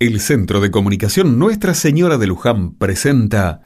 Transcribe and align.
El 0.00 0.18
Centro 0.18 0.62
de 0.62 0.70
Comunicación 0.70 1.38
Nuestra 1.38 1.74
Señora 1.74 2.16
de 2.16 2.26
Luján 2.26 2.70
presenta... 2.72 3.60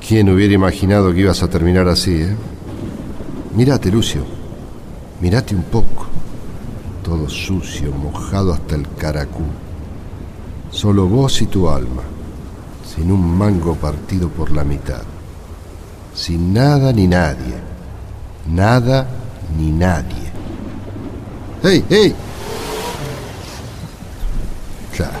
¿Quién 0.00 0.30
hubiera 0.30 0.54
imaginado 0.54 1.12
que 1.12 1.20
ibas 1.20 1.42
a 1.42 1.50
terminar 1.50 1.86
así, 1.86 2.14
eh? 2.22 2.34
Mírate, 3.54 3.92
Lucio. 3.92 4.24
Mírate 5.20 5.54
un 5.54 5.64
poco. 5.64 6.06
Todo 7.02 7.28
sucio, 7.28 7.92
mojado 7.92 8.54
hasta 8.54 8.74
el 8.74 8.88
caracú. 8.96 9.44
Solo 10.70 11.08
vos 11.08 11.42
y 11.42 11.46
tu 11.46 11.68
alma. 11.68 12.04
Sin 12.86 13.12
un 13.12 13.36
mango 13.36 13.74
partido 13.74 14.30
por 14.30 14.50
la 14.50 14.64
mitad. 14.64 15.02
Sin 16.18 16.52
nada 16.52 16.92
ni 16.92 17.06
nadie. 17.06 17.54
Nada 18.48 19.06
ni 19.56 19.70
nadie. 19.70 20.32
¡Hey, 21.62 21.84
hey! 21.88 22.12
Claro, 24.96 25.12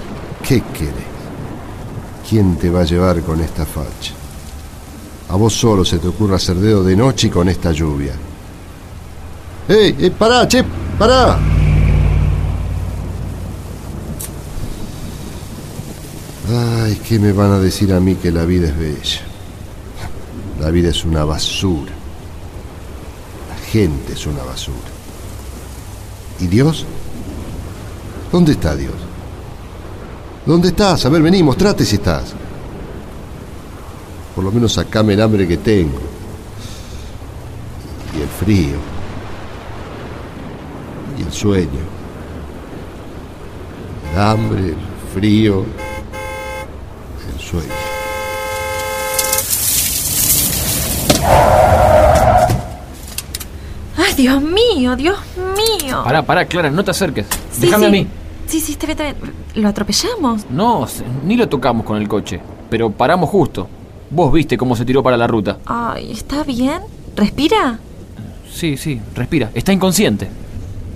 ¿qué 0.42 0.60
querés? 0.72 1.08
¿Quién 2.28 2.56
te 2.56 2.68
va 2.68 2.80
a 2.80 2.84
llevar 2.84 3.22
con 3.22 3.40
esta 3.40 3.64
facha? 3.64 4.12
A 5.28 5.36
vos 5.36 5.54
solo 5.54 5.84
se 5.84 5.98
te 5.98 6.08
ocurre 6.08 6.34
hacer 6.34 6.56
dedo 6.56 6.82
de 6.82 6.96
noche 6.96 7.30
con 7.30 7.48
esta 7.48 7.70
lluvia. 7.70 8.14
¡Ey! 9.68 9.94
¡Ey! 10.00 10.10
¡Pará, 10.10 10.48
che! 10.48 10.64
Ay, 16.50 17.00
¿qué 17.08 17.20
me 17.20 17.30
van 17.30 17.52
a 17.52 17.58
decir 17.60 17.92
a 17.92 18.00
mí 18.00 18.16
que 18.16 18.32
la 18.32 18.44
vida 18.44 18.66
es 18.68 18.76
bella? 18.76 19.27
La 20.60 20.70
vida 20.70 20.90
es 20.90 21.04
una 21.04 21.24
basura. 21.24 21.92
La 23.48 23.56
gente 23.70 24.12
es 24.12 24.26
una 24.26 24.42
basura. 24.42 24.76
¿Y 26.40 26.46
Dios? 26.46 26.84
¿Dónde 28.32 28.52
está 28.52 28.74
Dios? 28.74 28.94
¿Dónde 30.44 30.68
estás? 30.68 31.04
A 31.06 31.08
ver, 31.08 31.22
vení, 31.22 31.42
mostrate 31.42 31.84
si 31.84 31.96
estás. 31.96 32.34
Por 34.34 34.44
lo 34.44 34.52
menos 34.52 34.72
sacame 34.72 35.14
el 35.14 35.22
hambre 35.22 35.46
que 35.46 35.58
tengo. 35.58 35.98
Y 38.16 38.22
el 38.22 38.28
frío. 38.28 38.78
Y 41.18 41.22
el 41.22 41.32
sueño. 41.32 41.98
El 44.12 44.20
hambre, 44.20 44.68
el 44.68 44.76
frío, 45.12 45.64
el 47.34 47.40
sueño. 47.40 47.74
¡Ay, 53.96 54.07
Dios 54.18 54.42
mío, 54.42 54.96
Dios 54.96 55.16
mío! 55.80 56.02
Pará, 56.02 56.22
pará, 56.22 56.44
Clara, 56.44 56.70
no 56.72 56.82
te 56.82 56.90
acerques. 56.90 57.24
Sí, 57.52 57.60
Déjame 57.60 57.84
sí. 57.84 57.86
a 57.86 57.90
mí. 57.92 58.06
Sí, 58.48 58.60
sí, 58.60 58.72
está 58.72 58.86
bien, 58.88 58.98
está 59.00 59.04
bien. 59.20 59.34
¿Lo 59.54 59.68
atropellamos? 59.68 60.44
No, 60.50 60.88
ni 61.24 61.36
lo 61.36 61.48
tocamos 61.48 61.86
con 61.86 61.98
el 61.98 62.08
coche, 62.08 62.40
pero 62.68 62.90
paramos 62.90 63.30
justo. 63.30 63.68
Vos 64.10 64.32
viste 64.32 64.58
cómo 64.58 64.74
se 64.74 64.84
tiró 64.84 65.04
para 65.04 65.16
la 65.16 65.28
ruta. 65.28 65.58
Ay, 65.66 66.10
¿está 66.10 66.42
bien? 66.42 66.80
¿Respira? 67.14 67.78
Sí, 68.52 68.76
sí, 68.76 69.00
respira. 69.14 69.50
Está 69.54 69.72
inconsciente. 69.72 70.28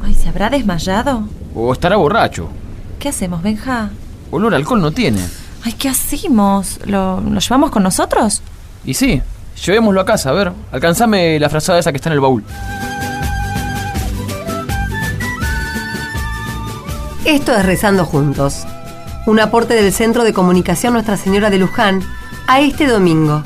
Ay, 0.03 0.15
¿se 0.15 0.28
habrá 0.28 0.50
desmayado? 0.50 1.23
O 1.55 1.73
estará 1.73 1.95
borracho. 1.95 2.48
¿Qué 2.98 3.11
hacemos, 3.11 3.41
Benja? 3.41 3.91
Olor 4.33 4.53
a 4.53 4.56
alcohol 4.56 4.81
no 4.81 4.91
tiene. 4.91 5.20
Ay, 5.62 5.75
¿qué 5.75 5.89
hacemos? 5.89 6.81
¿Lo, 6.87 7.20
lo 7.20 7.39
llevamos 7.39 7.70
con 7.70 7.84
nosotros? 7.84 8.43
Y 8.84 8.95
sí, 8.95 9.23
llevémoslo 9.65 10.00
a 10.00 10.05
casa, 10.05 10.31
a 10.31 10.33
ver. 10.33 10.53
Alcanzame 10.73 11.39
la 11.39 11.48
frazada 11.48 11.78
esa 11.78 11.93
que 11.93 11.98
está 11.98 12.09
en 12.09 12.15
el 12.15 12.20
baúl. 12.20 12.43
Esto 17.25 17.55
es 17.55 17.65
Rezando 17.65 18.05
Juntos, 18.05 18.66
un 19.27 19.38
aporte 19.38 19.75
del 19.75 19.93
Centro 19.93 20.25
de 20.25 20.33
Comunicación 20.33 20.94
Nuestra 20.94 21.16
Señora 21.16 21.50
de 21.50 21.59
Luján 21.59 22.03
a 22.49 22.60
este 22.60 22.87
domingo, 22.87 23.44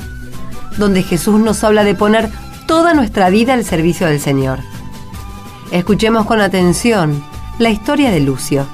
donde 0.77 1.03
Jesús 1.03 1.39
nos 1.39 1.63
habla 1.63 1.83
de 1.83 1.93
poner 1.93 2.29
toda 2.65 2.95
nuestra 2.95 3.29
vida 3.29 3.53
al 3.53 3.63
servicio 3.63 4.07
del 4.07 4.19
Señor. 4.19 4.59
Escuchemos 5.71 6.25
con 6.25 6.41
atención 6.41 7.23
la 7.59 7.69
historia 7.69 8.09
de 8.09 8.19
Lucio. 8.19 8.65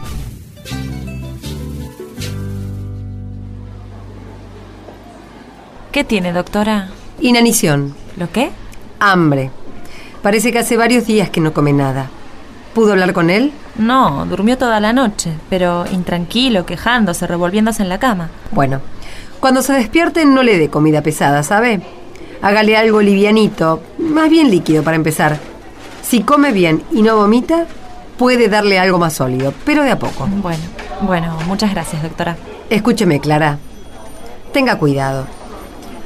¿Qué 5.92 6.04
tiene, 6.04 6.34
doctora? 6.34 6.90
Inanición, 7.20 7.94
¿Lo 8.18 8.32
qué? 8.32 8.52
hambre. 9.00 9.52
Parece 10.22 10.52
que 10.54 10.60
hace 10.60 10.78
varios 10.78 11.06
días 11.06 11.30
que 11.30 11.42
no 11.42 11.54
come 11.54 11.74
nada. 11.74 12.10
¿Pudo 12.74 12.94
hablar 12.94 13.14
con 13.14 13.30
él? 13.30 13.54
No, 13.78 14.26
durmió 14.26 14.58
toda 14.58 14.80
la 14.80 14.94
noche, 14.94 15.32
pero 15.50 15.86
intranquilo, 15.92 16.66
quejándose, 16.66 17.28
revolviéndose 17.28 17.84
en 17.84 17.90
la 17.90 18.00
cama. 18.00 18.30
Bueno, 18.52 18.82
cuando 19.40 19.62
se 19.62 19.74
despierte 19.74 20.26
no 20.26 20.42
le 20.42 20.58
dé 20.58 20.70
comida 20.70 21.02
pesada, 21.02 21.44
¿sabe? 21.44 21.82
Hágale 22.42 22.76
algo 22.76 23.02
livianito, 23.02 23.82
más 24.00 24.30
bien 24.30 24.50
líquido 24.50 24.84
para 24.84 24.96
empezar. 24.96 25.40
Si 26.02 26.24
come 26.24 26.52
bien 26.52 26.84
y 26.92 27.04
no 27.04 27.16
vomita, 27.16 27.66
puede 28.18 28.50
darle 28.50 28.80
algo 28.80 28.98
más 28.98 29.14
sólido, 29.14 29.54
pero 29.66 29.84
de 29.84 29.92
a 29.92 30.00
poco. 30.00 30.28
Bueno, 30.28 30.64
bueno, 31.02 31.38
muchas 31.48 31.72
gracias, 31.72 32.02
doctora. 32.02 32.38
Escúcheme, 32.70 33.20
Clara. 33.20 33.60
Tenga 34.52 34.78
cuidado. 34.78 35.28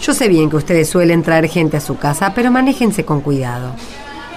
Yo 0.02 0.14
sé 0.14 0.28
bien 0.28 0.50
que 0.50 0.58
ustedes 0.58 0.90
suelen 0.90 1.24
traer 1.24 1.48
gente 1.48 1.78
a 1.78 1.82
su 1.82 1.98
casa, 1.98 2.34
pero 2.36 2.52
manéjense 2.52 3.06
con 3.06 3.22
cuidado. 3.22 3.72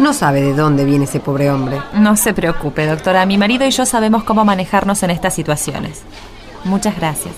No 0.00 0.14
sabe 0.14 0.40
de 0.40 0.54
dónde 0.54 0.86
viene 0.86 1.04
ese 1.04 1.20
pobre 1.20 1.50
hombre. 1.50 1.78
No 1.92 2.16
se 2.16 2.32
preocupe, 2.32 2.86
doctora. 2.86 3.26
Mi 3.26 3.36
marido 3.36 3.66
y 3.66 3.70
yo 3.70 3.84
sabemos 3.84 4.24
cómo 4.24 4.46
manejarnos 4.46 5.02
en 5.02 5.10
estas 5.10 5.34
situaciones. 5.34 6.00
Muchas 6.64 6.96
gracias. 6.96 7.34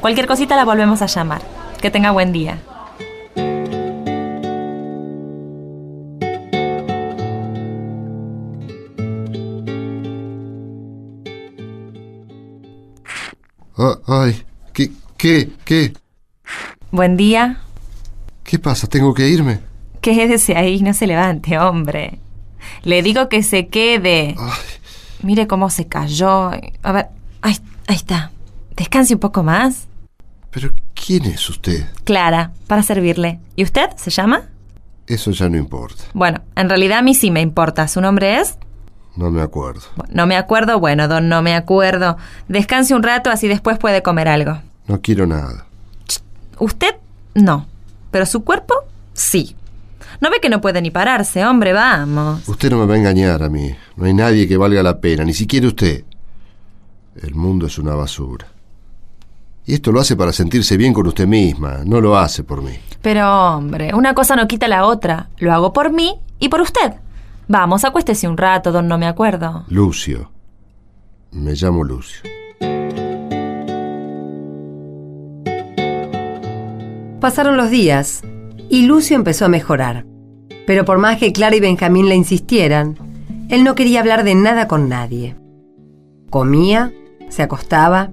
Cualquier 0.00 0.26
cosita 0.26 0.56
la 0.56 0.64
volvemos 0.64 1.02
a 1.02 1.06
llamar. 1.06 1.42
Que 1.78 1.90
tenga 1.90 2.12
buen 2.12 2.32
día. 2.32 2.58
Ah, 13.76 13.98
ay, 14.06 14.42
¿qué, 14.72 14.90
qué, 15.18 15.50
qué? 15.66 15.92
Buen 16.90 17.18
día. 17.18 17.60
¿Qué 18.42 18.58
pasa? 18.58 18.86
¿Tengo 18.86 19.12
que 19.12 19.28
irme? 19.28 19.65
Quédese 20.14 20.56
ahí, 20.56 20.82
no 20.82 20.94
se 20.94 21.08
levante, 21.08 21.58
hombre. 21.58 22.20
Le 22.84 23.02
digo 23.02 23.28
que 23.28 23.42
se 23.42 23.66
quede. 23.66 24.36
Ay, 24.38 24.52
Mire 25.24 25.48
cómo 25.48 25.68
se 25.68 25.88
cayó. 25.88 26.52
A 26.84 26.92
ver, 26.92 27.08
ahí, 27.42 27.56
ahí 27.88 27.96
está. 27.96 28.30
Descanse 28.76 29.14
un 29.14 29.18
poco 29.20 29.42
más. 29.42 29.88
pero 30.52 30.70
¿quién 30.94 31.24
es 31.24 31.50
usted? 31.50 31.86
Clara, 32.04 32.52
para 32.68 32.84
servirle. 32.84 33.40
¿Y 33.56 33.64
usted 33.64 33.90
se 33.96 34.10
llama? 34.10 34.42
Eso 35.08 35.32
ya 35.32 35.48
no 35.48 35.56
importa. 35.56 36.04
Bueno, 36.14 36.40
en 36.54 36.68
realidad 36.68 36.98
a 36.98 37.02
mí 37.02 37.12
sí 37.16 37.32
me 37.32 37.40
importa. 37.40 37.88
¿Su 37.88 38.00
nombre 38.00 38.38
es? 38.40 38.58
No 39.16 39.32
me 39.32 39.42
acuerdo. 39.42 39.80
No 40.10 40.28
me 40.28 40.36
acuerdo, 40.36 40.78
bueno, 40.78 41.08
don, 41.08 41.28
no 41.28 41.42
me 41.42 41.56
acuerdo. 41.56 42.16
Descanse 42.46 42.94
un 42.94 43.02
rato, 43.02 43.28
así 43.30 43.48
después 43.48 43.76
puede 43.78 44.04
comer 44.04 44.28
algo. 44.28 44.60
No 44.86 45.00
quiero 45.00 45.26
nada. 45.26 45.66
Usted, 46.60 46.94
no. 47.34 47.66
Pero 48.12 48.24
su 48.24 48.44
cuerpo, 48.44 48.74
sí. 49.12 49.56
¿No 50.20 50.30
ve 50.30 50.40
que 50.40 50.48
no 50.48 50.60
puede 50.60 50.80
ni 50.80 50.90
pararse, 50.90 51.44
hombre? 51.44 51.72
Vamos. 51.72 52.48
Usted 52.48 52.70
no 52.70 52.78
me 52.78 52.86
va 52.86 52.94
a 52.94 52.98
engañar 52.98 53.42
a 53.42 53.48
mí. 53.48 53.70
No 53.96 54.06
hay 54.06 54.14
nadie 54.14 54.48
que 54.48 54.56
valga 54.56 54.82
la 54.82 55.00
pena, 55.00 55.24
ni 55.24 55.34
siquiera 55.34 55.66
usted. 55.66 56.04
El 57.22 57.34
mundo 57.34 57.66
es 57.66 57.78
una 57.78 57.94
basura. 57.94 58.46
Y 59.64 59.74
esto 59.74 59.90
lo 59.90 60.00
hace 60.00 60.16
para 60.16 60.32
sentirse 60.32 60.76
bien 60.76 60.92
con 60.92 61.06
usted 61.06 61.26
misma, 61.26 61.80
no 61.84 62.00
lo 62.00 62.16
hace 62.16 62.44
por 62.44 62.62
mí. 62.62 62.72
Pero, 63.02 63.56
hombre, 63.56 63.94
una 63.94 64.14
cosa 64.14 64.36
no 64.36 64.46
quita 64.46 64.68
la 64.68 64.86
otra. 64.86 65.28
Lo 65.38 65.52
hago 65.52 65.72
por 65.72 65.92
mí 65.92 66.20
y 66.38 66.48
por 66.48 66.60
usted. 66.60 66.94
Vamos, 67.48 67.84
acuéstese 67.84 68.28
un 68.28 68.36
rato, 68.36 68.70
don, 68.70 68.86
no 68.86 68.96
me 68.98 69.06
acuerdo. 69.06 69.64
Lucio. 69.68 70.30
Me 71.32 71.52
llamo 71.54 71.84
Lucio. 71.84 72.22
Pasaron 77.20 77.56
los 77.56 77.70
días 77.70 78.22
y 78.68 78.86
Lucio 78.86 79.16
empezó 79.16 79.46
a 79.46 79.48
mejorar. 79.48 80.04
Pero 80.66 80.84
por 80.84 80.98
más 80.98 81.18
que 81.18 81.32
Clara 81.32 81.56
y 81.56 81.60
Benjamín 81.60 82.08
le 82.08 82.16
insistieran, 82.16 82.96
él 83.48 83.62
no 83.62 83.74
quería 83.74 84.00
hablar 84.00 84.24
de 84.24 84.34
nada 84.34 84.66
con 84.66 84.88
nadie. 84.88 85.36
Comía, 86.30 86.92
se 87.28 87.42
acostaba 87.42 88.10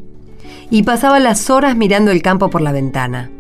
y 0.69 0.83
pasaba 0.83 1.19
las 1.19 1.49
horas 1.49 1.75
mirando 1.75 2.11
el 2.11 2.21
campo 2.21 2.49
por 2.49 2.61
la 2.61 2.71
ventana. 2.71 3.31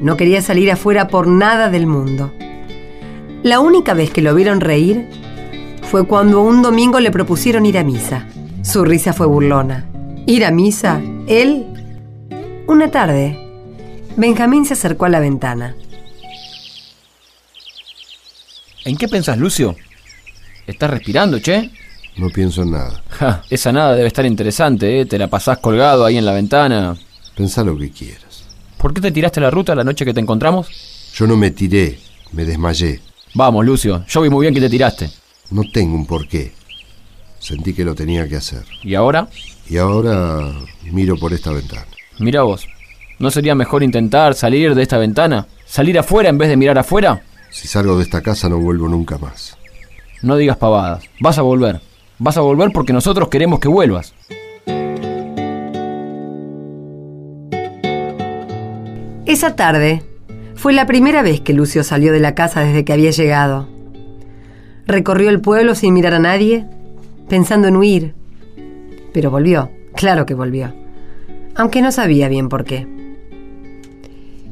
No 0.00 0.16
quería 0.16 0.42
salir 0.42 0.70
afuera 0.70 1.08
por 1.08 1.26
nada 1.26 1.70
del 1.70 1.86
mundo. 1.86 2.32
La 3.42 3.60
única 3.60 3.94
vez 3.94 4.10
que 4.10 4.22
lo 4.22 4.34
vieron 4.34 4.60
reír 4.60 5.08
fue 5.82 6.06
cuando 6.06 6.42
un 6.42 6.62
domingo 6.62 6.98
le 7.00 7.10
propusieron 7.10 7.64
ir 7.64 7.78
a 7.78 7.84
misa. 7.84 8.26
Su 8.62 8.84
risa 8.84 9.12
fue 9.12 9.26
burlona. 9.26 9.86
¿Ir 10.26 10.44
a 10.44 10.50
misa? 10.50 11.00
¿Él? 11.26 11.66
Una 12.66 12.90
tarde, 12.90 13.38
Benjamín 14.16 14.66
se 14.66 14.74
acercó 14.74 15.06
a 15.06 15.08
la 15.08 15.20
ventana. 15.20 15.74
¿En 18.88 18.96
qué 18.96 19.06
pensás, 19.06 19.36
Lucio? 19.36 19.76
¿Estás 20.66 20.88
respirando, 20.88 21.38
che? 21.40 21.70
No 22.16 22.30
pienso 22.30 22.62
en 22.62 22.70
nada. 22.70 23.02
Ja, 23.10 23.42
esa 23.50 23.70
nada 23.70 23.94
debe 23.94 24.08
estar 24.08 24.24
interesante, 24.24 25.00
¿eh? 25.00 25.04
Te 25.04 25.18
la 25.18 25.28
pasás 25.28 25.58
colgado 25.58 26.06
ahí 26.06 26.16
en 26.16 26.24
la 26.24 26.32
ventana. 26.32 26.96
Pensá 27.36 27.62
lo 27.62 27.76
que 27.76 27.90
quieras. 27.90 28.44
¿Por 28.78 28.94
qué 28.94 29.02
te 29.02 29.12
tiraste 29.12 29.42
la 29.42 29.50
ruta 29.50 29.74
la 29.74 29.84
noche 29.84 30.06
que 30.06 30.14
te 30.14 30.20
encontramos? 30.20 30.68
Yo 31.12 31.26
no 31.26 31.36
me 31.36 31.50
tiré, 31.50 31.98
me 32.32 32.46
desmayé. 32.46 33.02
Vamos, 33.34 33.62
Lucio, 33.66 34.06
yo 34.08 34.22
vi 34.22 34.30
muy 34.30 34.44
bien 34.44 34.54
que 34.54 34.60
te 34.60 34.70
tiraste. 34.70 35.10
No 35.50 35.64
tengo 35.70 35.94
un 35.94 36.06
porqué. 36.06 36.54
Sentí 37.40 37.74
que 37.74 37.84
lo 37.84 37.94
tenía 37.94 38.26
que 38.26 38.36
hacer. 38.36 38.64
¿Y 38.82 38.94
ahora? 38.94 39.28
Y 39.68 39.76
ahora 39.76 40.50
miro 40.84 41.18
por 41.18 41.34
esta 41.34 41.52
ventana. 41.52 41.84
Mira 42.20 42.40
vos. 42.40 42.66
¿No 43.18 43.30
sería 43.30 43.54
mejor 43.54 43.82
intentar 43.82 44.32
salir 44.32 44.74
de 44.74 44.80
esta 44.80 44.96
ventana? 44.96 45.46
¿Salir 45.66 45.98
afuera 45.98 46.30
en 46.30 46.38
vez 46.38 46.48
de 46.48 46.56
mirar 46.56 46.78
afuera? 46.78 47.22
Si 47.50 47.66
salgo 47.68 47.96
de 47.96 48.04
esta 48.04 48.22
casa 48.22 48.48
no 48.48 48.58
vuelvo 48.58 48.88
nunca 48.88 49.18
más. 49.18 49.56
No 50.22 50.36
digas 50.36 50.56
pavadas. 50.56 51.04
Vas 51.20 51.38
a 51.38 51.42
volver. 51.42 51.80
Vas 52.18 52.36
a 52.36 52.40
volver 52.40 52.72
porque 52.72 52.92
nosotros 52.92 53.28
queremos 53.28 53.60
que 53.60 53.68
vuelvas. 53.68 54.14
Esa 59.26 59.54
tarde 59.56 60.02
fue 60.54 60.72
la 60.72 60.86
primera 60.86 61.22
vez 61.22 61.40
que 61.40 61.52
Lucio 61.52 61.84
salió 61.84 62.12
de 62.12 62.20
la 62.20 62.34
casa 62.34 62.60
desde 62.60 62.84
que 62.84 62.92
había 62.92 63.10
llegado. 63.10 63.68
Recorrió 64.86 65.28
el 65.28 65.40
pueblo 65.40 65.74
sin 65.74 65.92
mirar 65.94 66.14
a 66.14 66.18
nadie, 66.18 66.66
pensando 67.28 67.68
en 67.68 67.76
huir. 67.76 68.14
Pero 69.12 69.30
volvió, 69.30 69.70
claro 69.94 70.24
que 70.24 70.34
volvió, 70.34 70.74
aunque 71.54 71.82
no 71.82 71.92
sabía 71.92 72.28
bien 72.28 72.48
por 72.48 72.64
qué. 72.64 72.88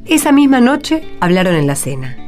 Esa 0.04 0.30
misma 0.30 0.60
noche 0.60 1.02
hablaron 1.20 1.56
en 1.56 1.66
la 1.66 1.74
cena. 1.74 2.25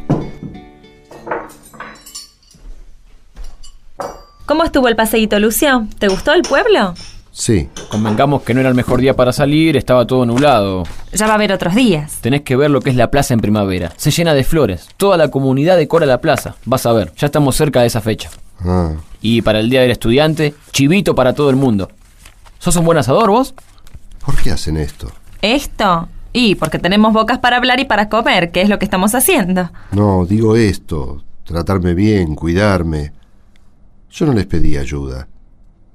¿Cómo 4.48 4.64
estuvo 4.64 4.88
el 4.88 4.96
paseíto, 4.96 5.38
Lucio? 5.38 5.86
¿Te 5.98 6.08
gustó 6.08 6.32
el 6.32 6.40
pueblo? 6.40 6.94
Sí, 7.32 7.68
Convengamos 7.90 8.42
que 8.42 8.54
no 8.54 8.60
era 8.60 8.70
el 8.70 8.74
mejor 8.74 8.98
día 8.98 9.14
para 9.14 9.30
salir, 9.30 9.76
estaba 9.76 10.06
todo 10.06 10.24
nublado. 10.24 10.84
Ya 11.12 11.26
va 11.26 11.32
a 11.32 11.34
haber 11.34 11.52
otros 11.52 11.74
días. 11.74 12.16
Tenés 12.22 12.40
que 12.40 12.56
ver 12.56 12.70
lo 12.70 12.80
que 12.80 12.88
es 12.88 12.96
la 12.96 13.10
plaza 13.10 13.34
en 13.34 13.40
primavera. 13.40 13.92
Se 13.98 14.10
llena 14.10 14.32
de 14.32 14.44
flores. 14.44 14.88
Toda 14.96 15.18
la 15.18 15.28
comunidad 15.30 15.76
decora 15.76 16.06
la 16.06 16.22
plaza. 16.22 16.56
Vas 16.64 16.86
a 16.86 16.92
ver, 16.94 17.12
ya 17.18 17.26
estamos 17.26 17.56
cerca 17.56 17.82
de 17.82 17.88
esa 17.88 18.00
fecha. 18.00 18.30
ah, 18.64 18.92
Y 19.20 19.42
para 19.42 19.60
el 19.60 19.68
Día 19.68 19.82
del 19.82 19.90
Estudiante, 19.90 20.54
chivito 20.72 21.14
para 21.14 21.34
todo 21.34 21.50
el 21.50 21.56
mundo. 21.56 21.90
¿Sos 22.58 22.74
un 22.76 22.86
buen 22.86 22.96
asador 22.98 23.28
vos? 23.30 23.54
¿por 24.24 24.34
qué 24.36 24.50
hacen 24.50 24.78
esto? 24.78 25.12
¿Esto? 25.42 26.08
Y 26.32 26.54
porque 26.54 26.78
tenemos 26.78 27.12
bocas 27.12 27.38
para 27.38 27.58
hablar 27.58 27.80
y 27.80 27.84
para 27.84 28.08
comer, 28.08 28.50
que 28.50 28.62
es 28.62 28.70
lo 28.70 28.78
que 28.78 28.86
estamos 28.86 29.14
haciendo. 29.14 29.70
No, 29.92 30.24
digo 30.26 30.56
esto, 30.56 31.22
tratarme 31.44 31.92
bien, 31.92 32.34
cuidarme. 32.34 33.12
Yo 34.10 34.26
no 34.26 34.32
les 34.32 34.46
pedí 34.46 34.76
ayuda. 34.76 35.28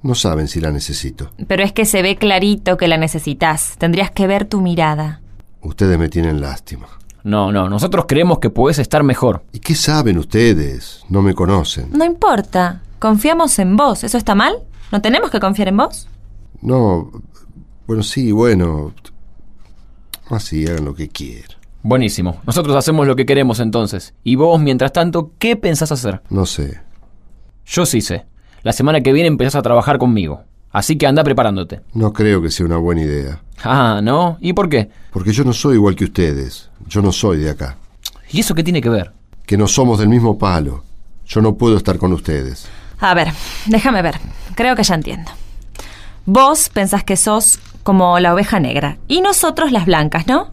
No 0.02 0.14
saben 0.14 0.48
si 0.48 0.60
la 0.60 0.70
necesito. 0.70 1.30
Pero 1.48 1.62
es 1.62 1.72
que 1.72 1.86
se 1.86 2.02
ve 2.02 2.16
clarito 2.16 2.76
que 2.76 2.88
la 2.88 2.98
necesitas. 2.98 3.76
Tendrías 3.78 4.10
que 4.10 4.26
ver 4.26 4.44
tu 4.44 4.60
mirada. 4.60 5.20
Ustedes 5.62 5.98
me 5.98 6.08
tienen 6.08 6.40
lástima. 6.40 6.86
No, 7.22 7.50
no, 7.50 7.70
nosotros 7.70 8.04
creemos 8.06 8.38
que 8.38 8.50
podés 8.50 8.78
estar 8.78 9.02
mejor. 9.02 9.44
¿Y 9.52 9.60
qué 9.60 9.74
saben 9.74 10.18
ustedes? 10.18 11.02
No 11.08 11.22
me 11.22 11.34
conocen. 11.34 11.88
No 11.90 12.04
importa. 12.04 12.82
Confiamos 12.98 13.58
en 13.58 13.76
vos. 13.76 14.04
¿Eso 14.04 14.18
está 14.18 14.34
mal? 14.34 14.56
¿No 14.92 15.00
tenemos 15.00 15.30
que 15.30 15.40
confiar 15.40 15.68
en 15.68 15.78
vos? 15.78 16.06
No, 16.60 17.10
bueno, 17.86 18.02
sí, 18.02 18.30
bueno. 18.30 18.92
Así, 20.28 20.66
hagan 20.66 20.84
lo 20.84 20.94
que 20.94 21.08
quieran. 21.08 21.56
Buenísimo. 21.82 22.40
Nosotros 22.46 22.76
hacemos 22.76 23.06
lo 23.06 23.16
que 23.16 23.26
queremos 23.26 23.60
entonces. 23.60 24.14
Y 24.22 24.36
vos, 24.36 24.60
mientras 24.60 24.92
tanto, 24.92 25.32
¿qué 25.38 25.56
pensás 25.56 25.92
hacer? 25.92 26.22
No 26.30 26.44
sé. 26.46 26.80
Yo 27.66 27.86
sí 27.86 28.00
sé. 28.00 28.26
La 28.62 28.72
semana 28.72 29.00
que 29.00 29.12
viene 29.12 29.28
empezás 29.28 29.56
a 29.56 29.62
trabajar 29.62 29.98
conmigo. 29.98 30.42
Así 30.70 30.96
que 30.96 31.06
anda 31.06 31.22
preparándote. 31.22 31.82
No 31.92 32.12
creo 32.12 32.42
que 32.42 32.50
sea 32.50 32.66
una 32.66 32.78
buena 32.78 33.02
idea. 33.02 33.40
Ah, 33.62 34.00
¿no? 34.02 34.38
¿Y 34.40 34.52
por 34.52 34.68
qué? 34.68 34.90
Porque 35.12 35.32
yo 35.32 35.44
no 35.44 35.52
soy 35.52 35.74
igual 35.76 35.94
que 35.94 36.04
ustedes. 36.04 36.68
Yo 36.88 37.00
no 37.00 37.12
soy 37.12 37.38
de 37.38 37.50
acá. 37.50 37.76
¿Y 38.30 38.40
eso 38.40 38.54
qué 38.54 38.64
tiene 38.64 38.82
que 38.82 38.88
ver? 38.88 39.12
Que 39.46 39.56
no 39.56 39.68
somos 39.68 39.98
del 40.00 40.08
mismo 40.08 40.36
palo. 40.36 40.82
Yo 41.26 41.40
no 41.40 41.54
puedo 41.54 41.76
estar 41.76 41.98
con 41.98 42.12
ustedes. 42.12 42.66
A 42.98 43.14
ver, 43.14 43.28
déjame 43.66 44.02
ver. 44.02 44.16
Creo 44.56 44.74
que 44.74 44.82
ya 44.82 44.94
entiendo. 44.94 45.30
Vos 46.26 46.68
pensás 46.70 47.04
que 47.04 47.16
sos 47.16 47.58
como 47.82 48.18
la 48.18 48.34
oveja 48.34 48.58
negra 48.60 48.98
y 49.08 49.20
nosotros 49.20 49.70
las 49.72 49.86
blancas, 49.86 50.26
¿no? 50.26 50.52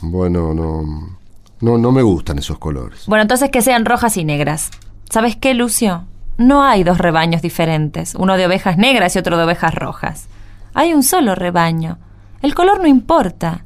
Bueno, 0.00 0.52
no. 0.52 1.16
No, 1.60 1.78
no 1.78 1.92
me 1.92 2.02
gustan 2.02 2.38
esos 2.38 2.58
colores. 2.58 3.04
Bueno, 3.06 3.22
entonces 3.22 3.50
que 3.50 3.62
sean 3.62 3.84
rojas 3.84 4.16
y 4.16 4.24
negras. 4.24 4.70
¿Sabes 5.10 5.36
qué, 5.36 5.54
Lucio? 5.54 6.04
No 6.36 6.62
hay 6.62 6.84
dos 6.84 6.98
rebaños 6.98 7.40
diferentes, 7.40 8.14
uno 8.14 8.36
de 8.36 8.44
ovejas 8.44 8.76
negras 8.76 9.16
y 9.16 9.18
otro 9.18 9.38
de 9.38 9.44
ovejas 9.44 9.74
rojas. 9.74 10.28
Hay 10.74 10.92
un 10.92 11.02
solo 11.02 11.34
rebaño. 11.34 11.98
El 12.42 12.54
color 12.54 12.80
no 12.80 12.86
importa. 12.86 13.64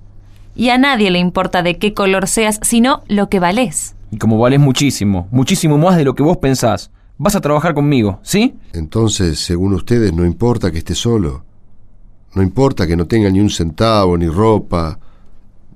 Y 0.54 0.68
a 0.68 0.78
nadie 0.78 1.10
le 1.10 1.18
importa 1.18 1.62
de 1.62 1.78
qué 1.78 1.94
color 1.94 2.28
seas, 2.28 2.60
sino 2.62 3.02
lo 3.08 3.28
que 3.28 3.40
valés. 3.40 3.96
Y 4.12 4.18
como 4.18 4.38
valés 4.38 4.60
muchísimo, 4.60 5.26
muchísimo 5.32 5.78
más 5.78 5.96
de 5.96 6.04
lo 6.04 6.14
que 6.14 6.22
vos 6.22 6.36
pensás, 6.36 6.92
vas 7.18 7.34
a 7.34 7.40
trabajar 7.40 7.74
conmigo, 7.74 8.20
¿sí? 8.22 8.54
Entonces, 8.72 9.40
según 9.40 9.74
ustedes, 9.74 10.12
no 10.12 10.24
importa 10.24 10.70
que 10.70 10.78
esté 10.78 10.94
solo. 10.94 11.44
No 12.34 12.42
importa 12.42 12.86
que 12.86 12.96
no 12.96 13.06
tenga 13.06 13.28
ni 13.30 13.40
un 13.40 13.50
centavo, 13.50 14.16
ni 14.16 14.28
ropa. 14.28 14.98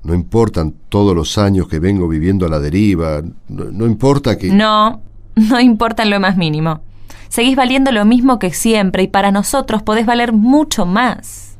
No 0.04 0.14
importan 0.14 0.74
todos 0.88 1.16
los 1.16 1.36
años 1.38 1.66
que 1.66 1.80
vengo 1.80 2.06
viviendo 2.06 2.46
a 2.46 2.48
la 2.48 2.60
deriva. 2.60 3.20
No, 3.48 3.64
no 3.64 3.86
importa 3.86 4.38
que... 4.38 4.52
No, 4.52 5.02
no 5.50 5.60
importa 5.60 6.02
en 6.02 6.10
lo 6.10 6.18
más 6.18 6.36
mínimo. 6.36 6.80
Seguís 7.28 7.56
valiendo 7.56 7.92
lo 7.92 8.04
mismo 8.04 8.38
que 8.38 8.52
siempre 8.52 9.02
y 9.02 9.08
para 9.08 9.30
nosotros 9.30 9.82
podés 9.82 10.06
valer 10.06 10.32
mucho 10.32 10.86
más. 10.86 11.56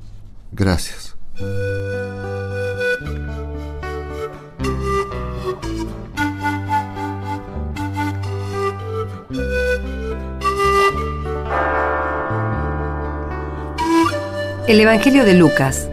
Gracias. 0.53 1.15
El 14.67 14.81
Evangelio 14.81 15.25
de 15.25 15.35
Lucas, 15.35 15.89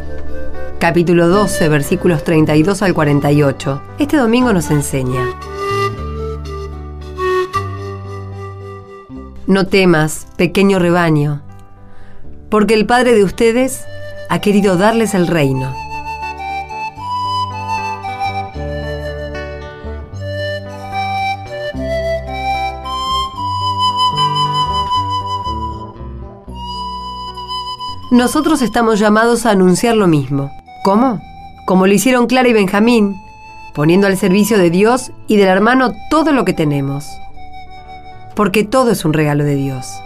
capítulo 0.80 1.28
12, 1.28 1.68
versículos 1.70 2.24
32 2.24 2.82
al 2.82 2.94
48. 2.94 3.82
Este 4.00 4.18
domingo 4.18 4.54
nos 4.54 4.72
enseña. 4.72 5.26
No 9.54 9.68
temas, 9.68 10.26
pequeño 10.36 10.80
rebaño, 10.80 11.44
porque 12.50 12.74
el 12.74 12.88
Padre 12.88 13.14
de 13.14 13.24
ustedes 13.24 13.86
ha 14.28 14.42
querido 14.42 14.78
darles 14.78 15.14
el 15.14 15.28
reino. 15.28 15.72
Nosotros 28.10 28.64
estamos 28.64 28.98
llamados 28.98 29.46
a 29.46 29.52
anunciar 29.52 29.96
lo 29.96 30.08
mismo. 30.08 30.50
¿Cómo? 30.84 31.22
Como 31.68 31.86
lo 31.86 31.94
hicieron 31.94 32.26
Clara 32.26 32.50
y 32.50 32.54
Benjamín, 32.54 33.16
poniendo 33.76 34.08
al 34.08 34.18
servicio 34.18 34.58
de 34.58 34.72
Dios 34.72 35.12
y 35.28 35.38
del 35.38 35.50
hermano 35.50 35.92
todo 36.10 36.32
lo 36.32 36.44
que 36.44 36.54
tenemos. 36.54 37.06
Porque 38.36 38.64
todo 38.64 38.92
es 38.92 39.06
un 39.06 39.14
regalo 39.14 39.44
de 39.44 39.56
Dios. 39.56 40.02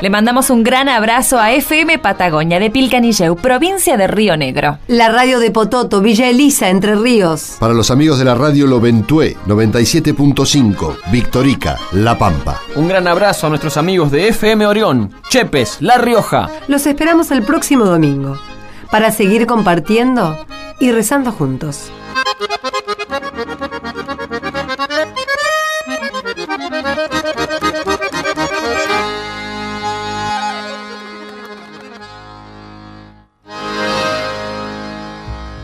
Le 0.00 0.08
mandamos 0.08 0.48
un 0.48 0.62
gran 0.62 0.88
abrazo 0.88 1.38
a 1.38 1.52
FM 1.52 1.98
Patagonia 1.98 2.58
de 2.58 2.70
Pilcanilleu, 2.70 3.36
provincia 3.36 3.98
de 3.98 4.06
Río 4.06 4.34
Negro. 4.34 4.78
La 4.86 5.10
radio 5.10 5.38
de 5.38 5.50
Pototo, 5.50 6.00
Villa 6.00 6.30
Elisa, 6.30 6.70
Entre 6.70 6.94
Ríos. 6.94 7.56
Para 7.60 7.74
los 7.74 7.90
amigos 7.90 8.18
de 8.18 8.24
la 8.24 8.34
radio 8.34 8.66
Loventué 8.66 9.36
97.5, 9.46 10.96
Victorica, 11.12 11.76
La 11.92 12.16
Pampa. 12.16 12.62
Un 12.76 12.88
gran 12.88 13.06
abrazo 13.08 13.46
a 13.46 13.50
nuestros 13.50 13.76
amigos 13.76 14.10
de 14.10 14.28
FM 14.28 14.66
Orión, 14.66 15.12
Chepes, 15.28 15.76
La 15.80 15.98
Rioja. 15.98 16.48
Los 16.66 16.86
esperamos 16.86 17.30
el 17.30 17.42
próximo 17.42 17.84
domingo 17.84 18.38
para 18.90 19.12
seguir 19.12 19.46
compartiendo 19.46 20.34
y 20.80 20.92
rezando 20.92 21.30
juntos. 21.30 21.90